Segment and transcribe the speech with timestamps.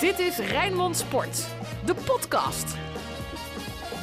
[0.00, 1.46] Dit is Rijnmond Sport,
[1.84, 2.74] de podcast.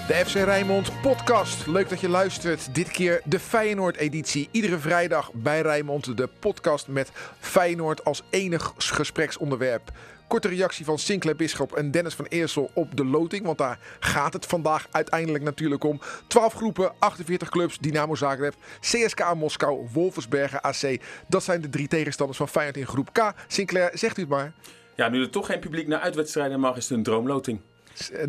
[0.08, 1.68] De FC Rijnmond podcast.
[1.68, 2.76] Leuk dat je luistert.
[2.76, 4.50] Dit keer de Feyenoord-editie.
[4.52, 9.92] Iedere vrijdag bij Rijnmond de podcast met Feyenoord als enig gespreksonderwerp.
[10.28, 13.46] Korte reactie van Sinclair Bisschop en Dennis van Eersel op de loting.
[13.46, 16.02] Want daar gaat het vandaag uiteindelijk natuurlijk om.
[16.28, 21.00] 12 groepen, 48 clubs, Dynamo Zagreb, CSKA Moskou, Wolfsbergen AC.
[21.28, 23.34] Dat zijn de drie tegenstanders van Feyenoord in groep K.
[23.48, 24.54] Sinclair, zegt u het maar.
[24.98, 27.62] Ja, nu er toch geen publiek naar uitwedstrijden mag, is het een droomloting.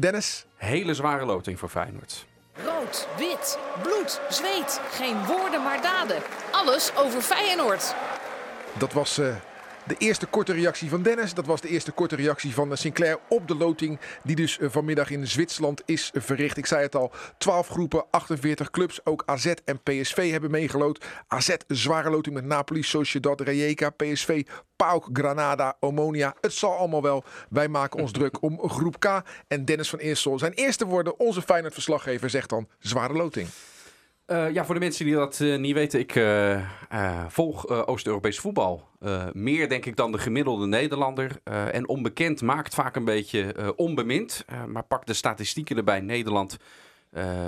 [0.00, 0.46] Dennis?
[0.56, 2.26] Hele zware loting voor Feyenoord.
[2.64, 4.80] Rood, wit, bloed, zweet.
[4.90, 6.22] Geen woorden maar daden.
[6.50, 7.94] Alles over Feyenoord.
[8.78, 9.34] Dat was uh,
[9.88, 11.34] de eerste korte reactie van Dennis.
[11.34, 14.00] Dat was de eerste korte reactie van Sinclair op de loting.
[14.22, 16.56] Die dus uh, vanmiddag in Zwitserland is verricht.
[16.56, 19.04] Ik zei het al, 12 groepen, 48 clubs.
[19.04, 21.04] Ook AZ en PSV hebben meegelood.
[21.26, 26.34] AZ zware loting met Napoli, Sociedad, Rijeka, PSV, PAOK, Granada, Omonia.
[26.40, 27.24] Het zal allemaal wel.
[27.50, 29.22] Wij maken ons druk om groep K.
[29.48, 33.48] En Dennis van Eersel, zijn eerste woorden, onze Feyenoord verslaggever, zegt dan zware loting.
[34.30, 36.64] Uh, ja, voor de mensen die dat uh, niet weten, ik uh,
[37.28, 38.88] volg Oost-Europees voetbal.
[39.32, 41.40] meer denk ik dan de gemiddelde Nederlander.
[41.44, 44.44] en onbekend maakt vaak een beetje onbemind.
[44.66, 46.00] maar pak de statistieken erbij.
[46.00, 46.56] Nederland,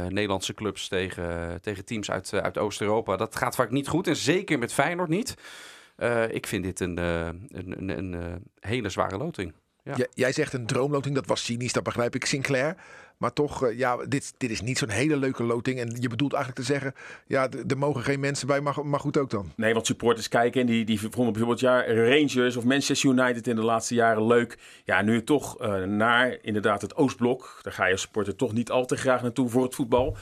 [0.09, 3.17] Nederlandse clubs tegen, tegen teams uit, uit Oost-Europa.
[3.17, 4.07] Dat gaat vaak niet goed.
[4.07, 5.35] En zeker met Feyenoord niet.
[6.31, 9.53] ik vind dit een, een, een, een hele zware loting.
[10.15, 12.77] Jij zegt een droomloting, dat was cynisch, dat begrijp ik, Sinclair.
[13.21, 15.79] Maar toch, uh, ja, dit, dit is niet zo'n hele leuke loting.
[15.79, 16.95] En je bedoelt eigenlijk te zeggen,
[17.27, 19.53] ja, er mogen geen mensen bij, maar, maar goed ook dan.
[19.57, 23.57] Nee, want supporters kijken en die, die vonden bijvoorbeeld ja, Rangers of Manchester United in
[23.57, 24.59] de laatste jaren leuk.
[24.85, 27.59] Ja, nu toch uh, naar inderdaad het Oostblok.
[27.63, 30.17] Daar ga je als supporter toch niet al te graag naartoe voor het voetbal.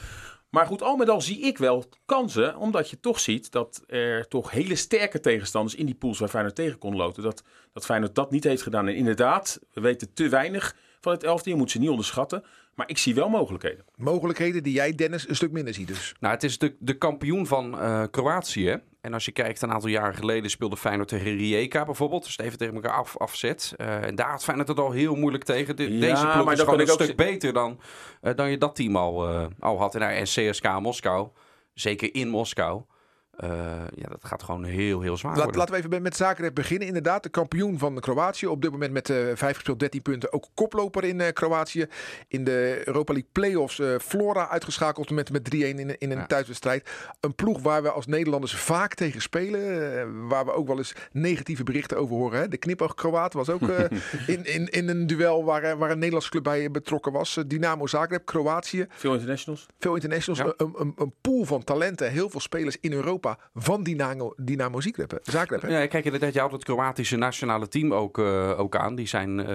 [0.49, 4.27] Maar goed, al met al zie ik wel kansen, omdat je toch ziet dat er
[4.27, 8.15] toch hele sterke tegenstanders in die pools waar Feyenoord tegen kon loten, dat, dat Feyenoord
[8.15, 8.87] dat niet heeft gedaan.
[8.87, 12.43] En inderdaad, we weten te weinig van het elftal, je moet ze niet onderschatten.
[12.79, 13.85] Maar ik zie wel mogelijkheden.
[13.95, 16.15] Mogelijkheden die jij, Dennis, een stuk minder ziet dus.
[16.19, 18.81] Nou, het is de, de kampioen van uh, Kroatië.
[19.01, 22.23] En als je kijkt, een aantal jaren geleden speelde Feyenoord tegen Rijeka bijvoorbeeld.
[22.23, 23.73] Dus even tegen elkaar af, afzet.
[23.77, 25.75] Uh, en daar had Feyenoord het al heel moeilijk tegen.
[25.75, 27.79] De, ja, deze ploeg maar is gewoon een stuk beter dan,
[28.21, 29.27] uh, dan je dat team al,
[29.59, 29.95] al had.
[29.95, 31.27] En, en CSK Moskou,
[31.73, 32.81] zeker in Moskou.
[33.43, 33.49] Uh,
[33.95, 35.59] ja, dat gaat gewoon heel, heel zwaar Laat, worden.
[35.59, 36.87] Laten we even met Zagreb beginnen.
[36.87, 38.47] Inderdaad, de kampioen van Kroatië.
[38.47, 40.33] Op dit moment met uh, 5 gespeeld, 13 punten.
[40.33, 41.87] Ook koploper in uh, Kroatië.
[42.27, 46.25] In de Europa League Playoffs uh, Flora uitgeschakeld met, met 3-1 in, in een ja.
[46.25, 46.89] thuiswedstrijd.
[47.19, 50.27] Een ploeg waar we als Nederlanders vaak tegen spelen.
[50.27, 52.39] waar we ook wel eens negatieve berichten over horen.
[52.39, 52.47] Hè?
[52.47, 53.61] De knipoog Kroaat was ook
[54.27, 57.39] in, in, in een duel waar, waar een Nederlandse club bij betrokken was.
[57.47, 58.85] Dynamo Zagreb, Kroatië.
[58.89, 59.65] Veel internationals.
[59.79, 60.39] Veel internationals.
[60.39, 60.53] Ja.
[60.65, 62.11] Een, een, een pool van talenten.
[62.11, 65.19] Heel veel spelers in Europa van Dynamo, Dynamo Zagreb.
[65.21, 68.95] Zagreb ja, kijk, inderdaad, je houdt het Kroatische nationale team ook, uh, ook aan.
[68.95, 69.45] Die zijn, uh,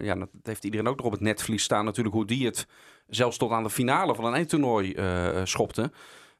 [0.00, 2.66] ja, dat heeft iedereen ook nog op het netvlies staan natuurlijk, hoe die het
[3.08, 5.90] zelfs tot aan de finale van een eindtoernooi uh, schopte.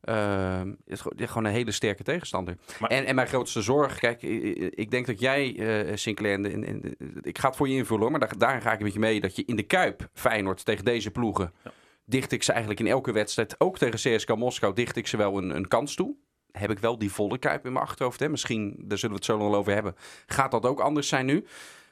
[0.04, 2.56] Uh, het is gewoon een hele sterke tegenstander.
[2.80, 6.44] Maar, en, en mijn grootste zorg, kijk, ik, ik denk dat jij, uh, Sinclair, in,
[6.44, 8.92] in, in, ik ga het voor je invullen hoor, maar daar, daar ga ik met
[8.92, 11.72] je mee dat je in de Kuip Feyenoord tegen deze ploegen, ja.
[12.04, 15.38] dicht ik ze eigenlijk in elke wedstrijd, ook tegen CSKA Moskou, dicht ik ze wel
[15.38, 16.16] een, een kans toe
[16.58, 18.20] heb ik wel die volle kuip in mijn achterhoofd.
[18.20, 18.28] Hè?
[18.28, 19.94] Misschien, daar zullen we het zo nog over hebben,
[20.26, 21.46] gaat dat ook anders zijn nu.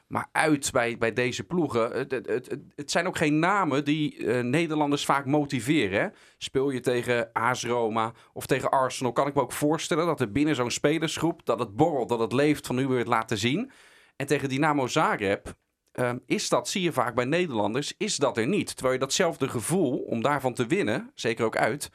[0.07, 1.91] Maar uit bij, bij deze ploegen.
[1.91, 6.13] Het, het, het, het zijn ook geen namen die uh, Nederlanders vaak motiveren.
[6.37, 10.31] Speel je tegen AS Roma of tegen Arsenal, kan ik me ook voorstellen dat er
[10.31, 13.71] binnen zo'n spelersgroep dat het borrelt, dat het leeft van nu weer het laten zien.
[14.15, 15.53] En tegen Dynamo Zagreb
[15.99, 18.73] uh, is dat, zie je vaak bij Nederlanders, is dat er niet.
[18.73, 21.89] Terwijl je datzelfde gevoel om daarvan te winnen, zeker ook uit,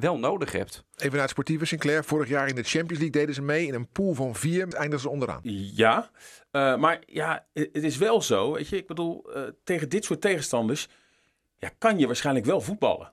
[0.00, 0.84] wel nodig hebt.
[0.96, 2.04] Even naar het sportieve Sinclair.
[2.04, 4.62] Vorig jaar in de Champions League deden ze mee in een pool van vier.
[4.62, 5.40] Eindigden ze onderaan.
[5.42, 6.10] Ja,
[6.52, 8.52] uh, maar ja, het is wel zo.
[8.52, 10.88] Weet je, ik bedoel, uh, tegen dit soort tegenstanders
[11.58, 13.12] ja, kan je waarschijnlijk wel voetballen.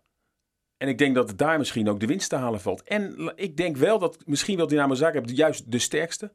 [0.78, 2.84] En ik denk dat daar misschien ook de winst te halen valt.
[2.84, 6.32] En ik denk wel dat misschien wel Dynamo Zagreb juist de sterkste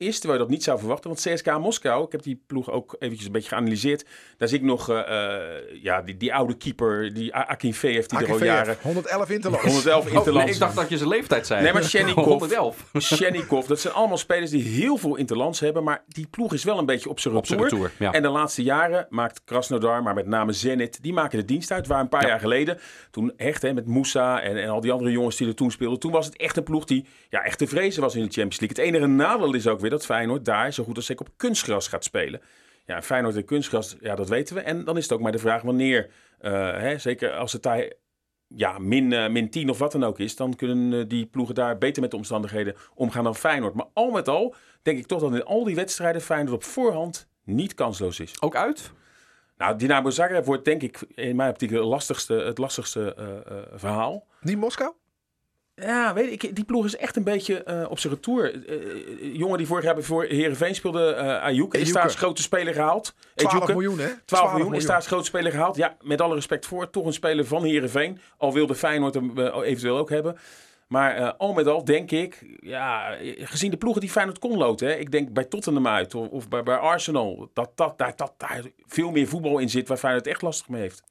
[0.00, 1.10] is, terwijl je dat niet zou verwachten.
[1.10, 4.04] Want CSKA Moskou, ik heb die ploeg ook eventjes een beetje geanalyseerd.
[4.36, 8.18] Daar zie ik nog, uh, uh, ja, die, die oude keeper, die Akinfe heeft die
[8.18, 8.76] er al jaren.
[8.82, 9.66] 111 interlands.
[9.66, 10.28] 111 interlands.
[10.28, 11.62] Oh, nee, ik dacht dat je zijn leeftijd zei.
[11.62, 12.24] Nee, maar Shenikov.
[12.24, 12.84] 111.
[12.98, 15.84] Shenikov, dat zijn allemaal spelers die heel veel interlands hebben.
[15.84, 17.62] Maar die ploeg is wel een beetje op zijn retour.
[17.62, 18.12] retour ja.
[18.12, 21.86] En de laatste jaren maakt Krasnodar, maar met name Zenit, die maken de dienst uit.
[21.86, 22.28] Waar een paar ja.
[22.28, 22.78] jaar geleden,
[23.10, 25.98] toen echt hè, met Moussa en, en al die andere jongens die er toen speelden.
[25.98, 28.60] Toen was het echt een ploeg die ja, echt te vrezen was in de Champions
[28.60, 28.84] League.
[28.84, 31.88] Het enige nadeel is ook weer dat Feyenoord daar zo goed als zeker op kunstgras
[31.88, 32.40] gaat spelen.
[32.86, 34.60] Ja, Feyenoord en kunstgras, ja, dat weten we.
[34.60, 36.10] En dan is het ook maar de vraag wanneer,
[36.40, 37.92] uh, hè, zeker als het daar
[38.46, 41.54] ja, min, uh, min 10 of wat dan ook is, dan kunnen uh, die ploegen
[41.54, 43.74] daar beter met de omstandigheden omgaan dan Feyenoord.
[43.74, 47.28] Maar al met al denk ik toch dat in al die wedstrijden Feyenoord op voorhand
[47.44, 48.42] niet kansloos is.
[48.42, 48.92] Ook uit?
[49.60, 53.64] Nou, Dynamo Zagreb wordt denk ik in mijn optiek het lastigste, het lastigste eh, eh,
[53.72, 54.26] verhaal.
[54.40, 54.92] Niet Moskou?
[55.80, 58.66] Ja, weet ik, die ploeg is echt een beetje eh, op zijn retour.
[58.66, 62.74] Eh, jongen die vorig jaar voor Herenveen speelde, uh, Ayouk, is daar als grote speler
[62.74, 63.14] gehaald.
[63.34, 63.72] 12 Ejuke.
[63.72, 64.08] miljoen, hè?
[64.24, 65.76] 12 miljoen is daar als grote speler gehaald.
[65.76, 66.90] Ja, met alle respect voor.
[66.90, 68.20] Toch een speler van Herenveen.
[68.36, 70.36] Al wilde Feyenoord hem eh, eventueel ook hebben.
[70.86, 74.88] Maar eh, al met al denk ik, ja, gezien de ploegen die Feyenoord kon loten.
[74.88, 77.50] Hè, ik denk bij Tottenham uit of, of bij, bij Arsenal.
[77.52, 80.80] Dat, dat, dat, dat daar veel meer voetbal in zit waar Feyenoord echt lastig mee
[80.80, 81.02] heeft.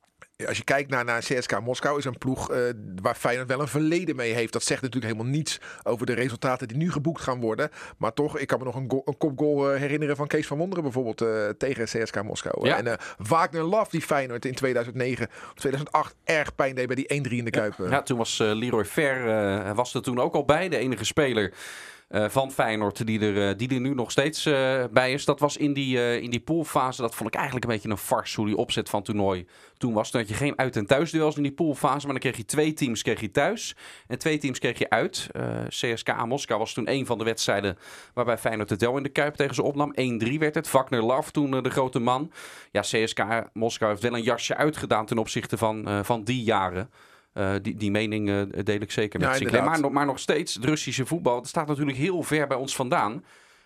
[0.47, 2.59] Als je kijkt naar, naar CSK Moskou, is een ploeg eh,
[3.01, 4.53] waar Feyenoord wel een verleden mee heeft.
[4.53, 7.69] Dat zegt natuurlijk helemaal niets over de resultaten die nu geboekt gaan worden.
[7.97, 10.57] Maar toch, ik kan me nog een, go- een kopgoal eh, herinneren van Kees van
[10.57, 12.67] Wonderen bijvoorbeeld eh, tegen CSK Moskou.
[12.67, 12.77] Ja.
[12.77, 17.27] En eh, Wagner Love, die Feyenoord in 2009 of 2008 erg pijn deed bij die
[17.27, 17.73] 1-3 in de Kuip.
[17.89, 21.53] Ja, toen was Leroy Fer was er toen ook al bij, de enige speler
[22.09, 25.25] van Feyenoord die er, eh, die er nu nog steeds eh, bij is.
[25.25, 27.97] Dat was in die, eh, in die poolfase, dat vond ik eigenlijk een beetje een
[27.97, 29.45] farce hoe die opzet van toernooi
[29.79, 30.11] toen was.
[30.11, 32.73] Toen had je geen uit- en thuisduels in die poolfase, maar dan kreeg je twee
[32.73, 33.75] teams kreeg je thuis
[34.07, 35.27] en twee teams kreeg je uit.
[35.31, 37.77] Eh, CSKA Moskou was toen een van de wedstrijden
[38.13, 39.91] waarbij Feyenoord het wel in de Kuip tegen ze opnam.
[39.95, 40.71] 1-3 werd het.
[40.71, 42.31] Wagner Love toen eh, de grote man.
[42.71, 46.89] Ja, CSKA Moskou heeft wel een jasje uitgedaan ten opzichte van, eh, van die jaren.
[47.39, 49.63] Eh, die, die mening eh, deel ik zeker met Ja, Sinclair.
[49.63, 53.23] Maar, maar nog steeds, het Russische voetbal, dat staat natuurlijk heel ver bij ons vandaan.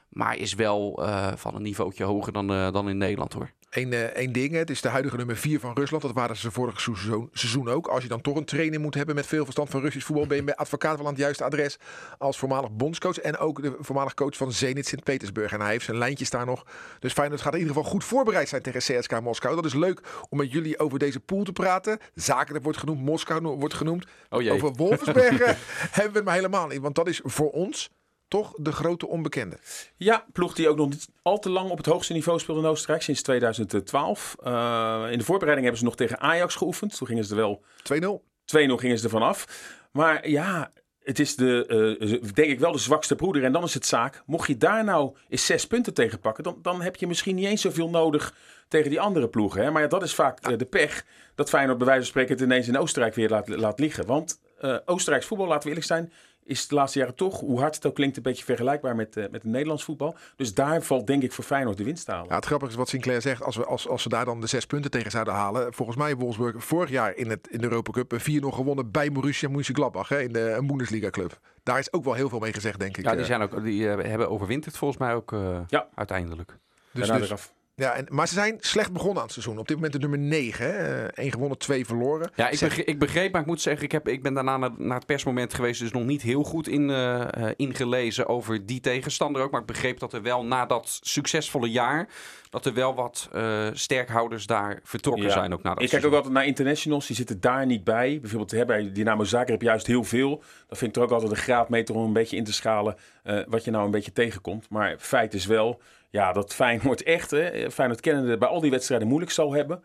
[0.10, 3.50] Maar is wel eh, van een niveautje hoger dan, dan in Nederland hoor.
[3.74, 6.04] Eén, eh, één ding, het is de huidige nummer 4 van Rusland.
[6.04, 7.88] Dat waren ze vorig seizoen, seizoen ook.
[7.88, 10.38] Als je dan toch een trainer moet hebben met veel verstand van Russisch voetbal, ben
[10.38, 11.78] je bij advocaat wel aan het juiste adres
[12.18, 15.52] als voormalig bondscoach en ook de voormalig coach van Zenit Sint-Petersburg.
[15.52, 16.66] En hij heeft zijn lijntjes daar nog.
[17.00, 19.56] Dus Feyenoord gaat in ieder geval goed voorbereid zijn tegen CSK Moskou.
[19.56, 22.00] Dat is leuk om met jullie over deze pool te praten.
[22.16, 24.06] Zaken wordt genoemd, Moskou wordt genoemd.
[24.30, 24.52] Oh jee.
[24.52, 25.58] Over Wolfsbergen
[25.98, 27.90] hebben we het maar helemaal niet, want dat is voor ons
[28.34, 29.58] toch de grote onbekende.
[29.98, 32.68] Ja, ploeg die ook nog niet al te lang op het hoogste niveau speelde in
[32.68, 34.36] Oostenrijk, sinds 2012.
[34.44, 36.98] Eh, in de voorbereiding hebben ze nog tegen Ajax geoefend.
[36.98, 38.24] Toen gingen ze er wel 2-0.
[38.46, 39.46] 2-0 gingen ze ervan af.
[39.92, 41.66] Maar ja, het is de,
[42.00, 43.44] eh, denk ik wel de zwakste broeder.
[43.44, 46.60] En dan is het zaak, mocht je daar nou eens zes punten tegen pakken, dan,
[46.62, 48.36] dan heb je misschien niet eens zoveel nodig
[48.68, 49.64] tegen die andere ploegen.
[49.64, 49.72] Hè?
[49.72, 52.44] Maar ja, dat is vaak eh, de pech dat Feyenoord bij wijze van spreken het
[52.44, 54.06] ineens in Oostenrijk weer laat, laat liggen.
[54.06, 56.14] Want eh Oostenrijks voetbal, laten we eerlijk zijn,
[56.46, 59.24] is de laatste jaren toch, hoe hard het ook klinkt, een beetje vergelijkbaar met, eh,
[59.24, 60.16] met het Nederlands voetbal.
[60.36, 62.28] Dus daar valt denk ik voor Feyenoord de winst te halen.
[62.30, 63.44] Ja, het grappige is wat Sinclair zegt.
[63.44, 65.74] Als we, als, als we daar dan de zes punten tegen zouden halen.
[65.74, 69.50] Volgens mij Wolfsburg vorig jaar in, het, in de Europa Cup 4-0 gewonnen bij Borussia
[69.50, 70.10] Mönchengladbach.
[70.10, 71.40] Hè, in de een Bundesliga club.
[71.64, 73.04] Daar is ook wel heel veel mee gezegd, denk ik.
[73.04, 73.26] Ja, die, eh.
[73.26, 75.88] zijn ook, die eh, hebben overwinterd volgens mij ook eh, Ja.
[75.96, 76.58] uiteindelijk.
[76.92, 77.54] dus, dus- eraf.
[77.76, 79.58] Ja, en, maar ze zijn slecht begonnen aan het seizoen.
[79.58, 81.10] Op dit moment de nummer 9.
[81.14, 82.32] Eén gewonnen, twee verloren.
[82.36, 84.58] Ja, ik Zeg- begreep, ik begreep, maar ik moet zeggen, ik, heb, ik ben daarna
[84.58, 88.66] naar, naar het persmoment geweest, dus nog niet heel goed in, eh, eh, ingelezen over
[88.66, 89.52] die tegenstander ook.
[89.52, 92.08] Maar ik begreep dat er wel na dat succesvolle jaar,
[92.50, 95.32] dat er wel wat eh, sterkhouders daar vertrokken Ja.
[95.32, 98.18] zijn ook na dat Ik kijk ook altijd naar internationals, die zitten daar niet bij.
[98.22, 100.44] Bijvoorbeeld hè, bij Dynamo Zagreb juist heel veel.
[100.68, 103.40] Dat vind ik er ook altijd een graadmeter om een beetje in te schalen eh,
[103.48, 104.70] wat je nou een beetje tegenkomt.
[104.70, 105.82] Maar feit is wel
[106.14, 109.84] ja, dat Feyenoord echt, hè, Feyenoord kennende, bij al die wedstrijden moeilijk zal hebben.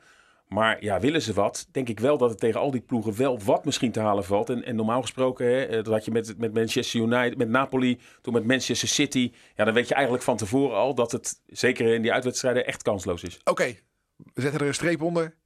[0.48, 3.40] Maar ja, willen ze wat, denk ik wel dat het tegen al die ploegen wel
[3.40, 4.50] wat misschien te halen valt.
[4.50, 8.00] En, en normaal gesproken, hè, eh, dat had je met, met Manchester United, met Napoli,
[8.20, 9.32] toen met Manchester City.
[9.54, 12.82] Ja, dan weet je eigenlijk van tevoren al dat het, zeker in die uitwedstrijden, echt
[12.82, 13.40] kansloos is.
[13.44, 13.74] Oké,
[14.16, 15.36] we zetten er een streep onder.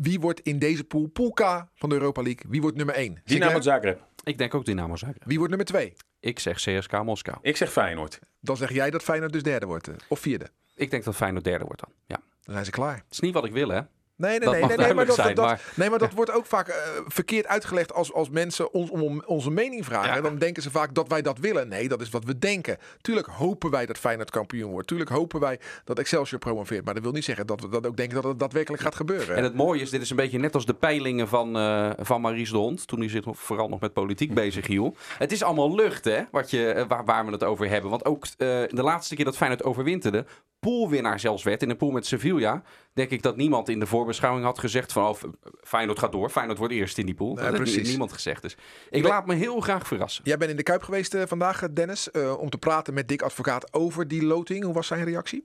[0.00, 3.20] Wie wordt in deze pool, pool K van de Europa League, wie wordt nummer 1?
[3.24, 4.06] Dynamo Zagreb.
[4.22, 5.24] Ik denk ook Dynamo Zagreb.
[5.24, 5.92] Wie wordt nummer 2?
[6.20, 7.38] Ik zeg CSK Moskou.
[7.42, 8.18] Ik zeg Feyenoord.
[8.44, 9.88] Dan zeg jij dat Feyenoord dus derde wordt.
[9.88, 10.50] eh, Of vierde.
[10.74, 11.92] Ik denk dat Feyenoord derde wordt dan.
[12.06, 12.16] Ja.
[12.42, 12.94] Dan zijn ze klaar.
[12.96, 13.80] Het is niet wat ik wil, hè?
[14.16, 16.68] Nee, nee, Dat nee, nee, nee, maar dat, dat, nee, maar dat wordt ook vaak
[16.68, 20.14] eh, verkeerd uitgelegd als, als mensen ons om onze mening vragen.
[20.14, 20.20] Ja.
[20.20, 21.68] Dan denken ze vaak dat wij dat willen.
[21.68, 22.78] Nee, dat is wat we denken.
[23.00, 24.88] Tuurlijk hopen wij dat Feyenoord kampioen wordt.
[24.88, 26.84] Tuurlijk hopen wij dat Excelsior promoveert.
[26.84, 29.36] Maar dat wil niet zeggen dat we dat ook denken dat het daadwerkelijk gaat gebeuren.
[29.36, 32.20] En het mooie is, dit is een beetje net als de peilingen van, eh van
[32.20, 32.86] Maurice de Hond.
[32.86, 34.98] Toen hij zich vooral nog met politiek bezig hield.
[35.18, 37.90] Het is allemaal lucht, hè, wat je, eh, waar, waar we het over hebben.
[37.90, 38.28] Want ook eh,
[38.68, 40.24] de laatste keer dat Feyenoord overwinterde,
[40.64, 42.62] poolwinnaar zelfs werd in een pool met Sevilla.
[42.92, 45.14] Denk ik dat niemand in de voorbeschouwing had gezegd van oh,
[45.62, 46.30] Feyenoord gaat door.
[46.30, 47.34] Feyenoord wordt eerst in die pool.
[47.34, 47.88] dat heeft precies.
[47.88, 48.42] niemand gezegd.
[48.42, 48.56] Dus
[48.90, 50.24] ik ben- laat me heel graag verrassen.
[50.24, 53.08] Jij bent in de Kuip geweest eh, vandaag, eh, Dennis, eh, om te praten met
[53.08, 54.64] Dick Advocaat over die loting.
[54.64, 55.44] Hoe was zijn reactie?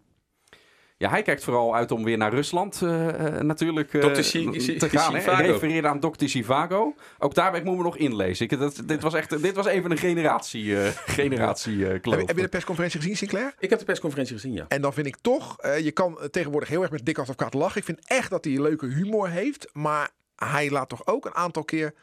[1.00, 5.16] Ja, hij kijkt vooral uit om weer naar Rusland eh, eh, natuurlijk eh, te gaan.
[5.16, 6.26] Hij refereerde aan Dr.
[6.26, 6.96] Sivago.
[7.18, 8.50] Ook daarbij moet me nog inlezen.
[8.50, 10.88] Ik, dat, dit, was echt, dit was even een generatie, eh
[11.22, 11.92] generatie eh.
[11.92, 13.54] Heb, heb je de persconferentie gezien, Sinclair?
[13.60, 14.66] Ik heb de persconferentie gezien, ja.
[14.68, 17.78] En dan vind ik toch, je kan tegenwoordig heel erg met Dick Advocaat lachen.
[17.78, 19.70] Ik vind echt dat hij een leuke humor heeft.
[19.74, 21.94] Maar hij laat toch ook een aantal keer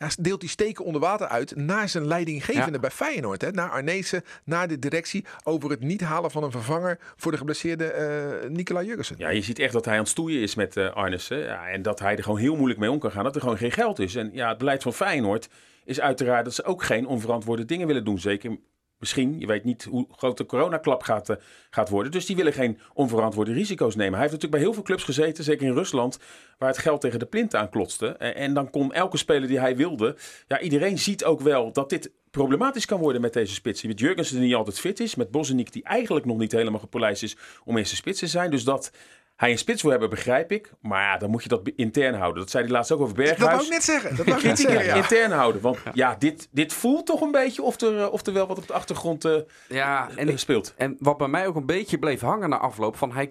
[0.00, 2.78] hij deelt die steken onder water uit naar zijn leidinggevende Ja.
[2.78, 3.40] bij Feyenoord.
[3.40, 3.50] Hè?
[3.50, 7.84] Naar Arnezen, naar de directie over het niet halen van een vervanger voor de geblesseerde
[7.84, 9.14] eh Nicola Jurgensen.
[9.18, 11.38] Ja, je ziet echt dat hij aan het stoeien is met Arnissen.
[11.38, 13.24] Ja, en dat hij er gewoon heel moeilijk mee om kan gaan.
[13.24, 14.14] Dat er gewoon geen geld is.
[14.14, 15.48] En ja, het beleid van Feyenoord
[15.84, 18.18] is uiteraard dat ze ook geen onverantwoorde dingen willen doen.
[18.18, 18.56] Zeker
[19.00, 21.36] misschien, je weet niet hoe groot de coronaklap gaat, eh,
[21.70, 22.12] gaat worden.
[22.12, 24.12] Dus die willen geen onverantwoorde risico's nemen.
[24.12, 26.18] Hij heeft natuurlijk bij heel veel clubs gezeten, zeker in Rusland,
[26.58, 28.06] waar het geld tegen de plint aan klotste.
[28.06, 30.16] En, en dan kon elke speler die hij wilde.
[30.46, 33.82] Ja, iedereen ziet ook wel dat dit problematisch kan worden met deze spits.
[33.82, 35.14] Met Jurgensen die niet altijd fit is.
[35.14, 38.50] Met Bosniek die eigenlijk nog niet helemaal gepolijst is om eerste spits te zijn.
[38.50, 38.92] Dus dat
[39.40, 40.72] hij een spits wil hebben, begrijp ik.
[40.80, 42.42] Maar ja, dan moet je dat intern houden.
[42.42, 43.64] Dat zei hij laatst ook over Dat wou Berghuis.
[43.64, 44.16] ik net zeggen.
[44.16, 45.02] Dat wou ik net Kritiek zeggen, ja.
[45.02, 45.60] intern houden.
[45.60, 48.58] Want ja, dit, dit voelt toch een beetje of er, eh, of er wel wat
[48.58, 49.36] op de achtergrond eh,
[49.68, 50.74] Ja, en eh, ik, speelt.
[50.76, 53.30] En wat bij mij ook een beetje bleef hangen na afloop, van hij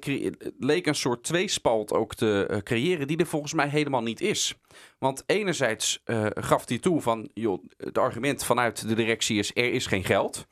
[0.60, 4.56] leek een soort tweespalt ook te creëren, die er volgens mij helemaal niet is.
[5.00, 9.74] Want enerzijds eh, gaf hij toe van, joh, het argument vanuit de directie is, er
[9.74, 10.48] is geen geld.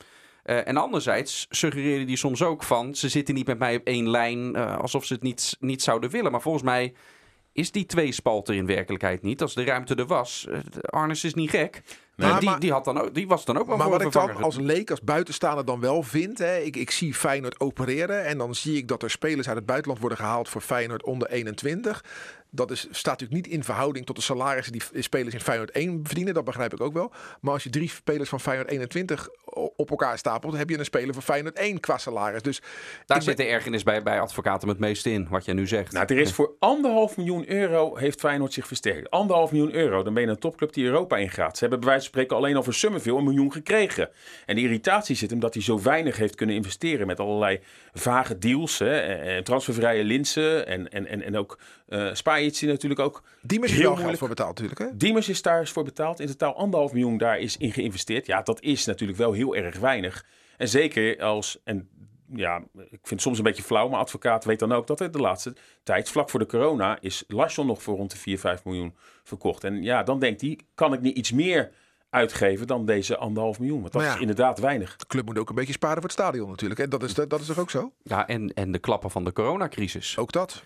[0.48, 4.10] Eh, en anderzijds suggereerde hij soms ook van, ze zitten niet met mij op één
[4.10, 6.32] lijn, eh, alsof ze het niet, niet zouden willen.
[6.32, 6.94] Maar volgens mij
[7.52, 9.42] is die tweespalt er in werkelijkheid niet.
[9.42, 11.82] Als de ruimte er was, eh, Arnes is niet gek.
[12.16, 14.02] Nee, Maar die, maar- die, had dan ook, die was dan ook wel Maar wat
[14.02, 16.38] een ik dan als leek, als buitenstaander dan wel vind.
[16.38, 18.26] Hè, ik, ik zie Feyenoord opereren.
[18.26, 21.30] En dan zie ik dat er spelers uit het buitenland worden gehaald voor Feyenoord onder
[21.30, 22.04] 21.
[22.50, 26.00] Dat is, staat natuurlijk niet in verhouding tot de salarissen die spelers in Feyenoord 1
[26.04, 26.34] verdienen.
[26.34, 27.12] Dat begrijp ik ook wel.
[27.42, 29.47] Maar als je drie spelers van Feyenoord 21 o-
[29.80, 32.42] op elkaar stapelt, heb je een speler van Feyenoord 1 qua salaris.
[32.42, 32.62] Dus
[33.06, 35.68] Daar zit ben- de ergernis bij, bij advocaten met het meeste in, wat jij nu
[35.68, 35.92] zegt.
[35.92, 39.10] Nou, er is voor anderhalf miljoen euro heeft Feyenoord zich versterkt.
[39.10, 41.54] Anderhalf miljoen euro, dan ben je een topclub die Europa ingaat.
[41.54, 44.10] Ze hebben bij wijze van spreken alleen al voor Summerville een miljoen gekregen.
[44.46, 47.60] En de irritatie zit hem dat hij zo weinig heeft kunnen investeren met allerlei
[47.94, 48.80] vage deals.
[48.80, 51.58] Hè, en en transfervrije linsen en, en, en, en ook
[51.88, 54.18] eh Spajic die natuurlijk ook Diemers is moeilijk.
[54.18, 54.80] voor betaald natuurlijk.
[54.80, 54.98] Hè?
[54.98, 56.20] Diemers is daar eens voor betaald.
[56.20, 58.26] In totaal anderhalf miljoen daar is in geïnvesteerd.
[58.26, 60.26] Ja, dat is natuurlijk wel heel erg weinig.
[60.58, 61.90] En zeker als, en
[62.34, 65.12] ja, ik vind het soms een beetje flauw, maar advocaat weet dan ook dat er
[65.12, 68.66] de laatste tijd, vlak voor de corona, is Larsson nog voor rond de 4, 5
[68.66, 69.64] miljoen verkocht.
[69.64, 71.72] En ja, dan denkt hij, kan ik niet iets meer
[72.10, 73.82] uitgeven dan deze anderhalf miljoen?
[73.82, 74.14] Want dat ja.
[74.14, 74.96] is inderdaad weinig.
[74.96, 76.80] De club moet ook een beetje sparen voor het stadion natuurlijk.
[76.80, 77.92] En dat is, dat is toch ook zo?
[78.04, 80.18] Ja, en, en de klappen van de coronacrisis.
[80.18, 80.64] Ook dat.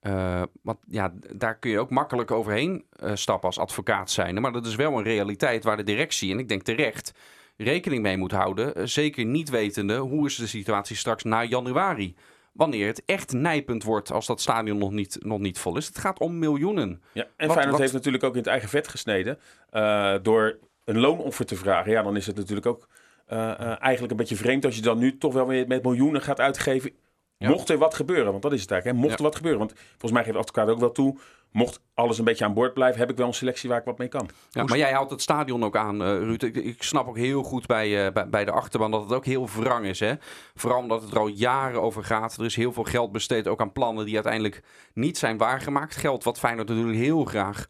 [0.00, 4.40] Eh, want ja, daar kun je ook makkelijk overheen eh, stappen als advocaat zijn.
[4.40, 7.12] Maar dat is wel een realiteit waar de directie, en ik denk terecht,
[7.56, 8.74] rekening mee moet houden.
[8.74, 12.14] Eh, zeker niet wetende hoe is de situatie straks na januari.
[12.52, 15.86] Wanneer het echt nijpend wordt als dat stadion nog niet, nog niet vol is.
[15.86, 17.02] Het gaat om miljoenen.
[17.12, 19.38] Ja, en Wat- Feyenoord wat- heeft natuurlijk ook in het eigen vet gesneden
[19.70, 21.92] eh, door een loonoffer te vragen.
[21.92, 22.88] Ja, dan is het natuurlijk ook
[23.26, 26.40] eh, eigenlijk een beetje vreemd als je dan nu toch wel weer met miljoenen gaat
[26.40, 26.90] uitgeven.
[27.38, 27.48] Ja.
[27.48, 29.00] Mocht er wat gebeuren, want dat is het eigenlijk.
[29.00, 29.06] Hè?
[29.06, 29.24] Mocht Ja.
[29.24, 31.18] er wat gebeuren, want volgens mij geeft de advocaat ook wel toe.
[31.50, 33.98] Mocht alles een beetje aan boord blijven, heb ik wel een selectie waar ik wat
[33.98, 34.28] mee kan.
[34.50, 36.42] Ja, maar jij houdt het stadion ook aan, eh, Ruud.
[36.42, 39.24] Ik, ik snap ook heel goed bij, eh, bij, bij de achterban dat het ook
[39.24, 40.00] heel wrang is.
[40.00, 40.14] Hè?
[40.54, 42.36] Vooral omdat het er al jaren over gaat.
[42.36, 44.62] Er is heel veel geld besteed ook aan plannen die uiteindelijk
[44.94, 45.96] niet zijn waargemaakt.
[45.96, 47.66] Geld wat Feyenoord natuurlijk heel graag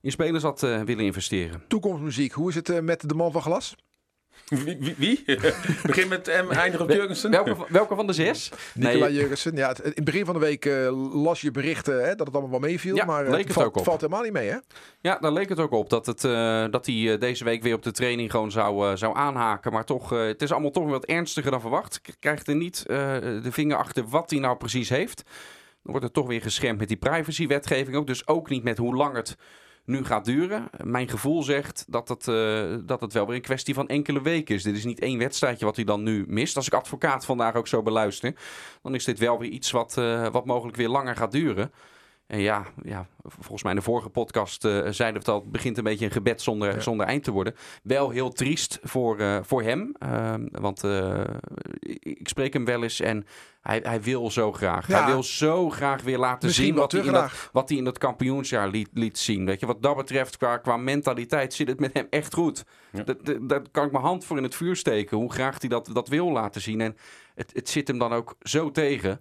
[0.00, 1.64] in spelers had eh, willen investeren.
[1.68, 2.32] Toekomstmuziek.
[2.32, 3.76] Hoe is het met de man van glas?
[4.48, 4.76] Wie?
[4.80, 5.24] wie, wie?
[5.86, 7.30] Begin met M, eindig op Jurgensen.
[7.30, 8.50] Welke, van- welke van de zes?
[8.74, 9.56] Nicola Jurgensen.
[9.56, 12.36] Ja, het- in het begin van de week eh, las je berichten hè, dat het
[12.36, 12.96] allemaal wel meeviel.
[12.96, 13.84] Ja, maar eh, leek het het valt, ook op.
[13.84, 14.56] valt helemaal niet mee, hè?
[15.00, 15.90] Ja, daar leek het ook op.
[15.90, 19.72] Dat, het, eh, dat hij deze week weer op de training gewoon zou, zou aanhaken.
[19.72, 22.00] Maar toch, eh, het is allemaal toch weer wat ernstiger dan verwacht.
[22.00, 22.96] K- Krijgt er niet eh,
[23.42, 25.22] de vinger achter wat hij nou precies heeft.
[25.82, 28.06] Dan wordt het toch weer geschermd met die privacywetgeving ook.
[28.06, 29.36] Dus ook niet met hoe lang het
[29.88, 30.70] nu gaat duren.
[30.82, 34.54] Mijn gevoel zegt dat het, eh, dat het wel weer een kwestie van enkele weken
[34.54, 34.62] is.
[34.62, 36.56] Dit is niet één wedstrijdje wat hij dan nu mist.
[36.56, 38.34] Als ik advocaat vandaag ook zo beluister,
[38.82, 41.72] dan is dit wel weer iets wat, eh, wat mogelijk weer langer gaat duren.
[42.28, 45.52] En ja, ja, volgens mij in de vorige podcast eh, zeiden we het al, het
[45.52, 46.80] begint een beetje een gebed zonder, Ja.
[46.80, 47.54] zonder eind te worden.
[47.82, 51.20] Wel heel triest voor, eh, voor hem, Ehm, want eh,
[52.00, 53.26] ik spreek hem wel eens en
[53.60, 54.88] hij, hij wil zo graag.
[54.88, 55.02] Ja.
[55.02, 57.84] Hij wil zo graag weer laten Misschien zien wat hij, in dat, wat hij in
[57.84, 59.44] dat kampioensjaar liet, liet zien.
[59.44, 62.64] Weet je, wat dat betreft, qua, qua mentaliteit zit het met hem echt goed.
[62.92, 63.02] Ja.
[63.02, 65.68] Dat, dat, daar kan ik mijn hand voor in het vuur steken, hoe graag hij
[65.68, 66.80] dat, dat wil laten zien.
[66.80, 66.96] En
[67.34, 69.20] het, het zit hem dan ook zo tegen.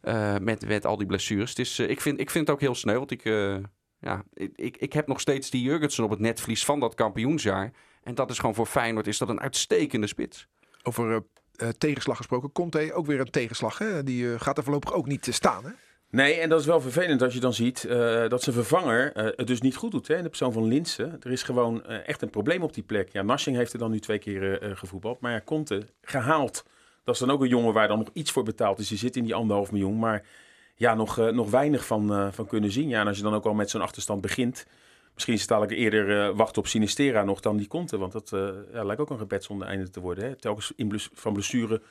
[0.00, 1.50] Eh, met, met al die blessures.
[1.50, 2.98] Het is, eh, ik, vind, ik vind het ook heel sneu.
[2.98, 3.56] Want ik, eh,
[4.00, 7.72] ja, ik, ik, ik heb nog steeds die Jurgensen op het netvlies van dat kampioensjaar.
[8.02, 10.48] En dat is gewoon voor Feyenoord is dat een uitstekende spits.
[10.82, 11.20] Over eh,
[11.58, 12.52] eh, tegenslag gesproken.
[12.52, 13.78] Conte ook weer een tegenslag.
[13.78, 14.02] Hè?
[14.02, 15.64] Die gaat er voorlopig ook niet staan.
[15.64, 15.70] Hè?
[16.10, 19.24] Nee, en dat is wel vervelend als je dan ziet eh, dat zijn vervanger eh,
[19.24, 20.08] het dus niet goed doet.
[20.08, 21.16] Hè, in de persoon van Linsen.
[21.20, 23.12] Er is gewoon echt een probleem op die plek.
[23.12, 25.20] Ja, Narsing heeft er dan nu twee keer gevoetbald.
[25.20, 26.64] Maar ja, Conte gehaald.
[27.08, 28.88] Dat is dan ook een jongen waar dan nog iets voor betaald is.
[28.88, 29.98] Die zit in die anderhalf miljoen.
[29.98, 30.26] Maar
[30.74, 32.88] ja, nog, eh, nog weinig van, eh, van kunnen zien.
[32.88, 34.66] Ja, en als je dan ook al met zo'n achterstand begint.
[35.14, 37.98] Misschien is het eerder eh, wachten op Sinistera nog dan die Conte.
[37.98, 38.30] Want dat
[38.72, 40.24] lijkt ook een gebed zonder einde te worden.
[40.24, 40.36] Hè?
[40.36, 41.82] Telkens in van blessure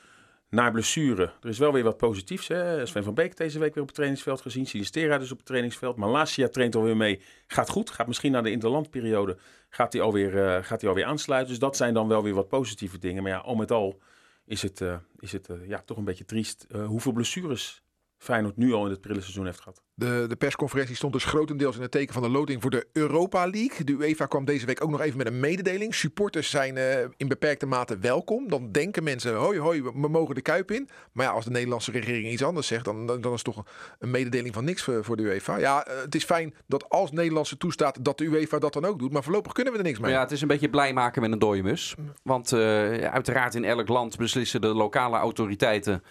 [0.49, 1.31] naar blessure.
[1.41, 2.47] Er is wel weer wat positiefs.
[2.47, 2.85] Hè?
[2.85, 4.65] Sven van Beek deze week weer op het trainingsveld gezien.
[4.65, 5.95] Sinistera dus op het trainingsveld.
[5.95, 7.21] Malasia traint alweer mee.
[7.47, 7.89] Gaat goed.
[7.89, 9.37] Gaat misschien naar de interlandperiode.
[9.69, 11.49] Gaat hij alweer, gaat hij alweer aansluiten.
[11.49, 13.23] Dus dat zijn dan wel weer wat positieve dingen.
[13.23, 13.99] Maar ja, al met al
[14.47, 16.65] is het, eh, is het eh, ja, toch een beetje triest.
[16.69, 17.83] Eh, hoeveel blessures
[18.17, 19.81] Feyenoord nu al in het prille seizoen heeft gehad.
[19.93, 23.47] De, de persconferentie stond dus grotendeels in het teken van de loting voor de Europa
[23.49, 23.83] League.
[23.85, 25.95] De UEFA kwam deze week ook nog even met een mededeling.
[25.95, 28.49] Supporters zijn eh, in beperkte mate welkom.
[28.49, 30.89] Dan denken mensen, hoi hoi, we, mogen de Kuip in.
[31.11, 33.65] Maar ja, als de Nederlandse regering iets anders zegt, dan, dan, dan is het toch
[33.99, 35.57] een mededeling van niks voor, voor de UEFA.
[35.57, 38.99] Ja, eh, het is fijn dat als Nederlandse toestaat dat de UEFA dat dan ook
[38.99, 39.11] doet.
[39.11, 40.11] Maar voorlopig kunnen we er niks mee.
[40.11, 41.95] Ja, het is een beetje blij maken met een dode mus.
[42.23, 42.59] Want eh,
[42.97, 46.03] uiteraard in elk land beslissen de lokale autoriteiten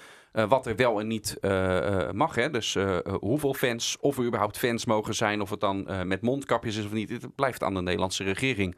[0.45, 1.77] wat er wel en niet eh,
[2.09, 2.35] eh, mag.
[2.35, 2.51] Hè?
[2.51, 6.03] Dus eh, eh, hoeveel fans, of er überhaupt fans mogen zijn, of het dan eh,
[6.03, 7.11] met mondkapjes is of niet.
[7.11, 8.77] Het blijft aan de Nederlandse regering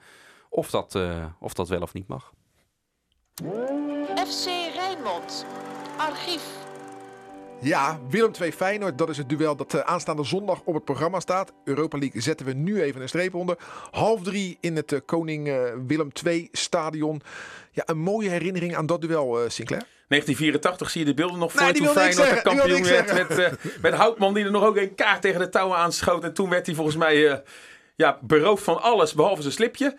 [0.49, 2.33] of dat, eh, of dat wel of niet mag.
[4.27, 5.47] FC Rijnmond.
[5.97, 6.43] Archief.
[7.61, 11.21] Ja, Willem 2 Feyenoord, dat is het duel dat eh, aanstaande zondag op het programma
[11.21, 11.53] staat.
[11.65, 13.57] Europa League zetten we nu even een streep onder.
[13.91, 17.23] Half drie in het eh, Koning eh, Willem 2 stadion.
[17.71, 19.83] Ja, een mooie herinnering aan dat duel, Sinclair.
[20.09, 23.29] 1984 zie je de beelden nog voor Nee, toen Feyenoord kampioen werd.
[23.29, 26.25] Met, met Houtman die er nog ook een kaart tegen de touwen aanschoot.
[26.25, 27.43] En toen werd hij volgens mij
[27.97, 29.97] ja, beroofd van alles behalve zijn slipje.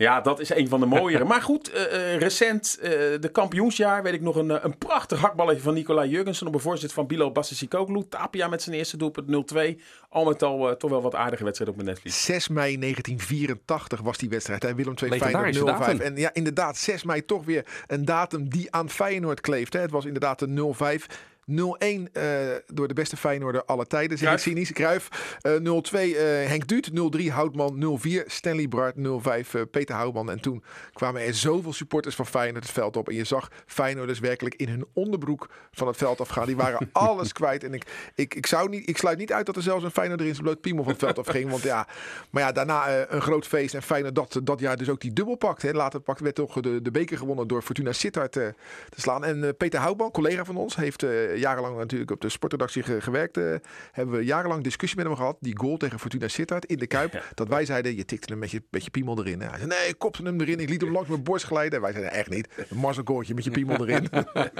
[0.00, 1.24] Ja, dat is een van de mooiere.
[1.24, 2.90] maar goed, eh, eh, recent, eh,
[3.20, 6.92] de kampioensjaar, weet ik nog een, een prachtig hakballetje van Nicolai Jurgensen op een voorzet
[6.92, 8.04] van Bilo Bassicoglu.
[8.08, 9.80] Tapia met zijn eerste doelpunt 0-2.
[10.08, 12.24] Al met al eh, toch wel wat aardige wedstrijden op mijn netvlies.
[12.24, 14.62] 6 mei 1984 was die wedstrijd.
[14.62, 14.74] Hè?
[14.74, 15.98] Willem 2 Legendarische Feyenoord 05.
[15.98, 16.14] datum.
[16.14, 19.72] En ja, inderdaad, 6 mei toch weer een datum die aan Feyenoord kleeft.
[19.72, 19.80] Hè?
[19.80, 21.06] Het was inderdaad de 05.
[21.50, 22.24] 0-1 eh,
[22.66, 24.72] door de beste Feyenoorder aller tijden, zeg ik cynisch.
[24.72, 24.96] Eh
[25.42, 26.90] 0-2 eh, Henk Duut.
[26.90, 28.00] 0-3 Houtman.
[28.00, 28.94] 0-4 Stanley Bart.
[28.96, 30.30] 0-5 eh, Peter Houtman.
[30.30, 33.08] En toen kwamen er zoveel supporters van Feyenoord het veld op.
[33.08, 36.46] En je zag Feyenoorders werkelijk in hun onderbroek van het veld afgaan.
[36.46, 37.64] Die waren alles kwijt.
[37.64, 40.26] En ik, ik, ik, zou niet, ik sluit niet uit dat er zelfs een Feyenoorder
[40.26, 41.50] in zijn bloot piemel van het veld afging.
[41.50, 41.86] Want ja,
[42.30, 43.74] maar ja, daarna eh, een groot feest.
[43.74, 45.62] En Feyenoord dat, dat jaar dus ook die dubbel pakt.
[45.62, 45.72] Hè.
[45.72, 48.48] Later pakt, werd toch de, de beker gewonnen door Fortuna Sittard eh,
[48.88, 49.24] te slaan.
[49.24, 53.00] En eh, Peter Houtman, collega van ons, heeft eh, jarenlang natuurlijk op de sportredactie ge-
[53.00, 53.36] gewerkt.
[53.36, 53.54] eh,
[53.92, 55.36] hebben we jarenlang discussie met hem gehad.
[55.40, 57.22] Die goal tegen Fortuna Sittard in de Kuip.
[57.34, 59.40] Dat wij zeiden, je tikte hem met je, met je piemel erin.
[59.40, 60.60] Hij zei, nee, ik kopte hem erin.
[60.60, 61.72] Ik liet hem langs mijn borst glijden.
[61.74, 62.48] En wij zeiden, echt niet.
[62.68, 64.08] Een marselgoaltje met je piemel erin.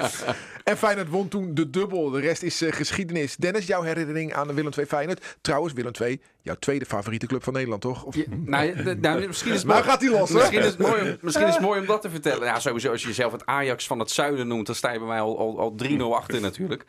[0.64, 2.11] en Feyenoord won toen de dubbel.
[2.11, 3.37] De rest is eh, geschiedenis.
[3.37, 5.37] Dennis, jouw herinnering aan de Willem II Feyenoord.
[5.40, 8.05] Trouwens, Willem II, jouw tweede favoriete club van Nederland, toch?
[8.05, 10.35] Of, Nou, nou, misschien is het Nou mooi- gaat hij los, hè?
[10.35, 12.46] Misschien is, het mooi om, misschien is het mooi om dat te vertellen.
[12.46, 15.09] Ja, sowieso, als je jezelf het Ajax van het zuiden noemt, dan sta je bij
[15.09, 16.85] mij al, al, al 3-0 achter natuurlijk.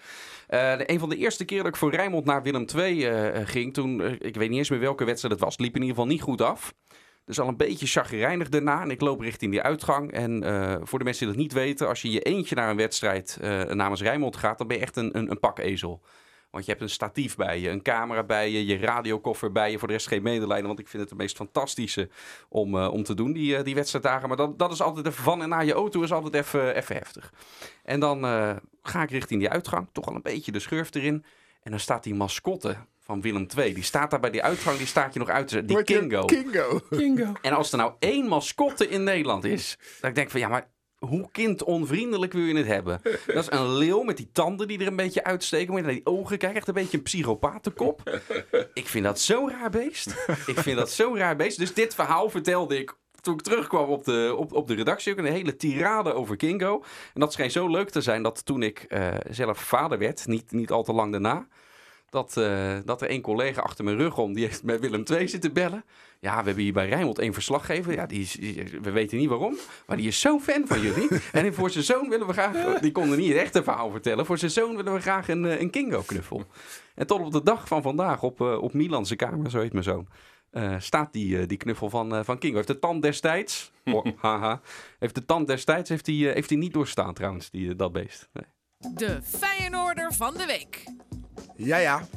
[0.47, 3.73] De- een van de eerste keer dat ik voor Rijnmond naar Willem II eh, ging,
[3.73, 6.11] toen, eh, ik weet niet eens meer welke wedstrijd het was, liep in ieder geval
[6.11, 6.73] niet goed af.
[7.25, 8.81] Dus al een beetje chagrijnig daarna.
[8.81, 10.11] En ik loop richting die uitgang.
[10.11, 10.43] En
[10.83, 13.37] voor de mensen die dat niet weten, als je je eentje naar een wedstrijd
[13.73, 16.01] namens Rijnmond gaat, dan ben je echt een, een, een pakezel.
[16.51, 19.79] Want je hebt een statief bij je, een camera bij je, je radiokoffer bij je.
[19.79, 22.09] Voor de rest geen medelijden, want ik vind het het meest fantastische
[22.49, 24.27] om, eh, om te doen, die, eh, die wedstrijddagen.
[24.27, 26.95] Maar dat, dat is altijd even van en naar je auto is altijd even, even
[26.95, 27.33] heftig.
[27.83, 31.25] En dan eh, ga ik richting die uitgang, toch al een beetje de schurf erin.
[31.63, 34.87] En dan staat die mascotte van Willem II, die staat daar bij die uitgang, die
[34.87, 36.25] staat je nog uit te Die je, Kingo.
[36.89, 37.33] Kingo.
[37.41, 40.69] En als er nou één mascotte in Nederland is, dan ik denk van ja, maar
[41.05, 43.01] hoe kindonvriendelijk wil je het hebben?
[43.27, 45.73] Dat is een leeuw met die tanden die er een beetje uitsteken.
[45.73, 48.21] Naar die ogen kijken, echt een beetje een psychopatenkop.
[48.73, 50.25] Ik vind dat zo'n raar beest.
[50.45, 51.57] Ik vind dat zo'n raar beest.
[51.57, 55.11] Dus dit verhaal vertelde ik toen ik terugkwam op de, op, op de redactie.
[55.11, 56.83] Ook een hele tirade over Kingo.
[57.13, 60.51] En dat scheen zo leuk te zijn dat toen ik eh, zelf vader werd, niet,
[60.51, 61.47] niet al te lang daarna...
[62.11, 65.27] Dat, eh, dat er één collega achter mijn rug om, die heeft met Willem II
[65.27, 65.83] zitten bellen.
[66.19, 67.93] Ja, we hebben hier bij Rijnmond één verslaggever.
[67.93, 69.55] Ja, die is, die- we weten niet waarom,
[69.87, 71.07] maar die is zo'n fan van jullie.
[71.31, 74.25] en voor zijn zoon willen we graag, die kon er niet het echte verhaal vertellen.
[74.25, 76.43] Voor zijn zoon willen we graag een, eh, een Kingo-knuffel.
[76.95, 79.83] En tot op de dag van vandaag op, eh, op Milanse kamer, zo heet mijn
[79.83, 80.07] zoon,
[80.49, 82.55] eh, staat die, die knuffel van, van Kingo.
[82.55, 84.61] Heeft de tand destijds, oh, haha,
[84.99, 88.29] heeft de tand destijds heeft hij, heeft hij niet doorstaan trouwens, die, dat beest.
[88.33, 88.45] Nee.
[88.93, 90.83] De Feyenoorder van de week.
[91.65, 92.07] Ja, ja.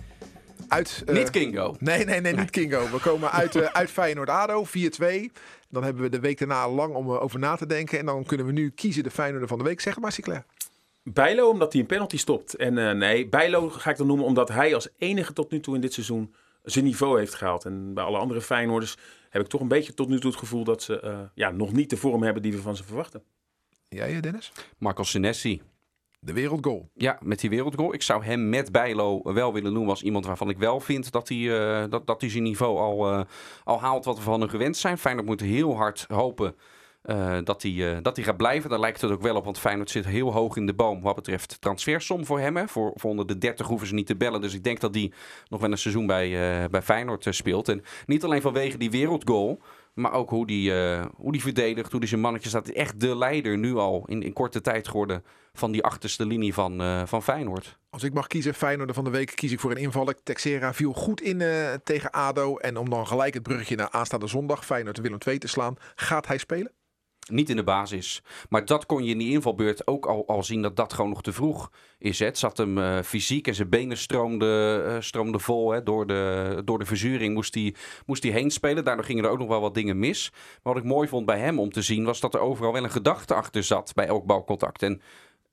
[0.69, 1.77] Uit, eh, niet Kingo.
[1.79, 2.91] Nee, nee, nee, niet Kingo.
[2.91, 5.33] We komen uit, eh, uit Feyenoord-ADO, 4-2.
[5.69, 7.99] Dan hebben we de week daarna lang om eh, over na te denken.
[7.99, 9.81] En dan kunnen we nu kiezen de Feyenoorder van de week.
[9.81, 10.45] Zeg maar, Sinclair.
[11.03, 12.55] Bijlo, omdat hij een penalty stopt.
[12.55, 15.75] En eh, nee, Bijlo ga ik dan noemen omdat hij als enige tot nu toe
[15.75, 17.65] in dit seizoen zijn niveau heeft gehaald.
[17.65, 18.97] En bij alle andere Feyenoorders
[19.31, 21.73] heb ik toch een beetje tot nu toe het gevoel dat ze eh, ja, nog
[21.73, 23.23] niet de vorm hebben die we van ze verwachten.
[23.89, 24.53] Jij, Dennis?
[24.79, 25.63] Marco Senesi.
[26.25, 26.91] De wereldgoal.
[26.95, 27.95] Ja, met die wereldgoal.
[27.95, 31.29] Ik zou hem met Bijlo wel willen noemen als iemand waarvan ik wel vind dat
[31.29, 33.21] hij, eh, dat, dat hij zijn niveau al, eh,
[33.65, 34.99] al haalt wat we van hem gewend zijn.
[34.99, 36.55] Feyenoord moet heel hard hopen
[37.03, 38.71] eh, dat, hij, dat hij gaat blijven.
[38.71, 41.15] Daar lijkt het ook wel op, want Feyenoord zit heel hoog in de boom wat
[41.15, 42.57] betreft transfersom voor hem.
[42.57, 42.69] Hè.
[42.69, 44.41] Voor, voor onder de 30 hoeven ze niet te bellen.
[44.41, 45.13] Dus ik denk dat hij
[45.49, 46.31] nog wel een seizoen bij,
[46.71, 47.69] bij Feyenoord speelt.
[47.69, 49.61] En niet alleen vanwege die wereldgoal...
[49.95, 52.69] Maar ook hoe die, uh, hoe die verdedigt, hoe die zijn mannetje staat.
[52.69, 56.83] Echt de leider nu al in, in korte tijd geworden van die achterste linie van,
[56.83, 57.79] uh, van Feyenoord.
[57.91, 60.23] Als ik mag kiezen, Feyenoord van de week, kies ik voor een invaller.
[60.23, 62.57] Texera viel goed in uh, tegen ADO.
[62.57, 65.77] En om dan gelijk het bruggetje naar aanstaande zondag, Feyenoord Willem II te slaan.
[65.95, 66.73] Gaat hij spelen?
[67.31, 68.23] Niet in de basis.
[68.49, 71.23] Maar dat kon je in die invalbeurt ook al, al zien dat dat gewoon nog
[71.23, 72.19] te vroeg is.
[72.19, 75.71] Het zat hem uh, fysiek en zijn benen stroomden, uh, stroomden vol.
[75.71, 75.83] Hè.
[75.83, 77.75] Door, de, door de verzuring moest hij
[78.07, 78.85] moest heen spelen.
[78.85, 80.31] Daardoor gingen er ook nog wel wat dingen mis.
[80.33, 82.85] Maar wat ik mooi vond bij hem om te zien was dat er overal wel
[82.85, 84.83] een gedachte achter zat bij elk balcontact.
[84.83, 85.01] En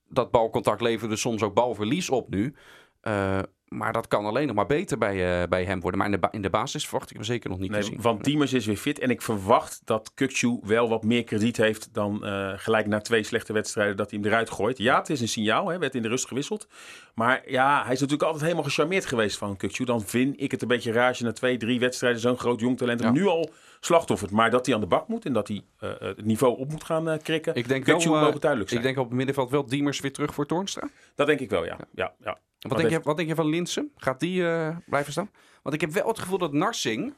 [0.10, 2.56] dat balcontact leverde soms ook balverlies op nu.
[3.04, 3.40] Uh,
[3.76, 6.00] maar dat kan alleen nog maar beter bij, uh, bij hem worden.
[6.00, 8.02] Maar in de, in de basis verwacht ik hem zeker nog niet nee, te zien.
[8.02, 9.00] Want Diemers is weer fit.
[9.00, 13.24] En ik verwacht dat Kukcu wel wat meer krediet heeft dan uh, gelijk na twee
[13.24, 14.78] slechte wedstrijden dat hij hem eruit gooit.
[14.78, 15.68] Ja, het is een signaal.
[15.68, 16.68] Hè, werd in de rust gewisseld.
[17.16, 19.86] Maar ja, hij is natuurlijk altijd helemaal gecharmeerd geweest van Kukcu.
[19.86, 23.02] Dan vind ik het een beetje raar na twee, drie wedstrijden zo'n groot jong talent
[23.02, 23.12] ja.
[23.12, 24.32] nu al slachtoffert.
[24.32, 26.84] Maar dat hij aan de bak moet en dat hij uh, het niveau op moet
[26.84, 27.56] gaan krikken.
[27.56, 28.82] Ik denk Kukcu wel, mogen duidelijk zijn.
[28.82, 30.90] Ik denk op het middenveld wel Diemers weer terug voor Toornstra.
[31.16, 31.78] Dat denk ik wel, ja.
[31.96, 32.38] ja, ja.
[32.70, 33.92] Wat denk, je, wat denk je van Linsen?
[33.96, 35.30] Gaat die uh, blijven staan?
[35.62, 37.14] Want ik heb wel het gevoel dat Narsing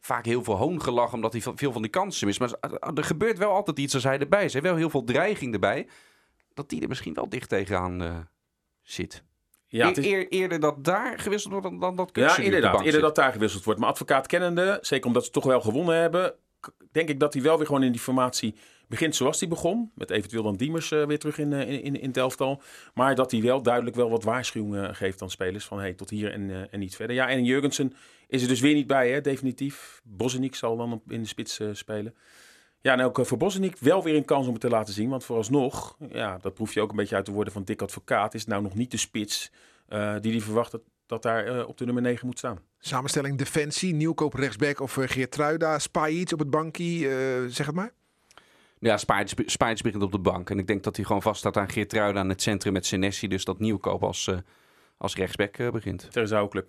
[0.00, 2.38] vaak heel veel hoongelach omdat hij veel van die kansen mist.
[2.38, 2.54] Maar
[2.94, 4.54] er gebeurt wel altijd iets als hij erbij is.
[4.54, 5.88] Er wel heel veel dreiging erbij.
[6.54, 8.16] Dat die er misschien wel dicht tegenaan uh,
[8.82, 9.24] zit.
[9.66, 10.04] Ja, is...
[10.04, 12.80] Eer, eerder dat daar gewisseld wordt dan, dan dat Ja, inderdaad.
[12.80, 13.80] Eerder dat daar gewisseld wordt.
[13.80, 16.34] Maar advocaat kennende, zeker omdat ze toch wel gewonnen hebben...
[16.92, 18.54] denk ik dat hij wel weer gewoon in die formatie
[18.88, 19.90] begint zoals hij begon.
[19.94, 22.62] Met eventueel dan Diemers uh, weer terug in, uh, in, in het elftal.
[22.94, 25.64] Maar dat hij wel duidelijk wel wat waarschuwingen geeft aan spelers.
[25.64, 27.16] Van hey, tot hier en, uh, en niet verder.
[27.16, 27.92] Ja, en Jurgensen
[28.28, 30.00] is er dus weer niet bij, hè, definitief.
[30.04, 32.14] Boseniek zal dan in de spits spelen.
[32.80, 35.08] Ja, en ook voor Boseniek wel weer een kans om het te laten zien.
[35.08, 38.34] Want vooralsnog, ja, dat proef je ook een beetje uit de woorden van Dick Advocaat...
[38.34, 39.50] is nou nog niet de spits
[40.20, 42.58] die hij verwacht dat, dat daar op de nummer 9 moet staan.
[42.78, 47.08] Samenstelling defensie, nieuwkoop rechtsback of Geertruida, Spajic op het bankie,
[47.48, 47.92] zeg het maar.
[48.84, 50.50] Ja, Spaartjes begint op de bank.
[50.50, 53.28] En ik denk dat hij gewoon vast staat aan Geertruiden aan het centrum met Senesi.
[53.28, 54.36] Dus dat Nieuwkoop als, uh,
[54.96, 56.12] als rechtsback uh, begint.
[56.12, 56.66] Ter club.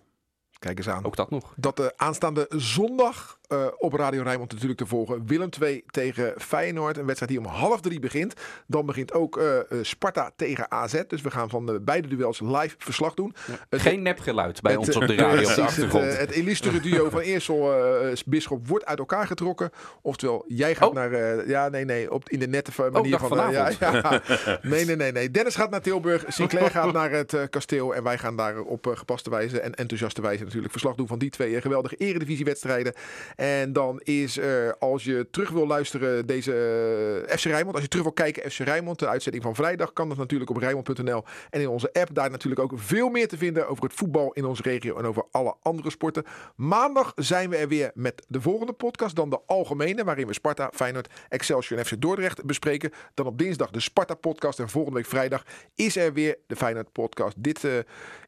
[0.59, 1.05] Kijk eens aan.
[1.05, 1.53] Ook dat nog.
[1.55, 5.25] Dat uh, aanstaande zondag uh, op Radio Rijnmond natuurlijk te volgen.
[5.25, 6.97] Willem 2 tegen Feyenoord.
[6.97, 8.33] Een wedstrijd die om half drie begint.
[8.67, 11.01] Dan begint ook uh, Sparta tegen AZ.
[11.07, 13.35] Dus we gaan van beide duels live verslag doen.
[13.69, 13.77] Ja.
[13.79, 16.05] Geen nepgeluid bij het, ons op de radio op de achtergrond.
[16.05, 17.73] Het, het illustere duo van Eersel
[18.25, 19.69] Bisschop wordt uit elkaar getrokken.
[20.01, 20.95] Oftewel, jij gaat oh.
[20.95, 21.47] naar...
[21.47, 22.11] ja, nee, nee.
[22.11, 23.51] Op, in de nette manier oh, van...
[23.51, 24.21] ja, ja.
[24.61, 25.31] Nee, nee, nee, nee.
[25.31, 26.23] Dennis gaat naar Tilburg.
[26.27, 27.95] Sinclair gaat naar het kasteel.
[27.95, 31.29] En wij gaan daar op gepaste wijze en enthousiaste wijze natuurlijk verslag doen van die
[31.29, 32.93] twee geweldige eredivisiewedstrijden.
[33.35, 36.53] En dan is er, als je terug wil luisteren, deze
[37.29, 37.73] FC Rijnmond.
[37.73, 40.57] Als je terug wil kijken, FC Rijnmond, de uitzending van vrijdag, kan dat natuurlijk op
[40.57, 41.23] Rijnmond.nl.
[41.49, 44.45] En in onze app, daar natuurlijk ook veel meer te vinden over het voetbal in
[44.45, 46.23] onze regio en over alle andere sporten.
[46.55, 50.69] Maandag zijn we er weer met de volgende podcast, dan de algemene, waarin we Sparta,
[50.73, 52.91] Feyenoord, Excelsior en FC Dordrecht bespreken.
[53.13, 57.35] Dan op dinsdag de Sparta-podcast en volgende week vrijdag is er weer de Feyenoord-podcast.
[57.43, 57.71] Dit uh,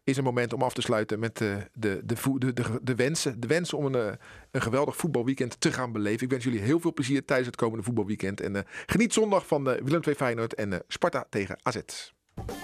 [0.03, 3.39] is een moment om af te sluiten met uh, de, de, de, de, wensen.
[3.39, 4.13] De wensen om een, uh,
[4.51, 6.23] een geweldig voetbalweekend te gaan beleven.
[6.23, 8.41] Ik wens jullie heel veel plezier tijdens het komende voetbalweekend.
[8.41, 11.77] En uh, geniet zondag van Willem II Feyenoord en Sparta tegen AZ.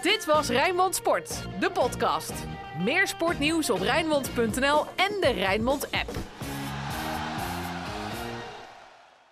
[0.02, 2.34] Dit was Rijnmond Sport, de podcast.
[2.84, 6.12] Meer sportnieuws op Rijnmond.nl en de Rijnmond app.